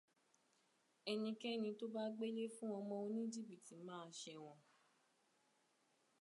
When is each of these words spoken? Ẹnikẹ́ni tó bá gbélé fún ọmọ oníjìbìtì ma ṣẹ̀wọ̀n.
Ẹnikẹ́ni 1.11 1.69
tó 1.79 1.85
bá 1.95 2.03
gbélé 2.15 2.43
fún 2.55 2.71
ọmọ 2.79 2.95
oníjìbìtì 3.05 3.75
ma 3.85 3.95
ṣẹ̀wọ̀n. 4.19 4.59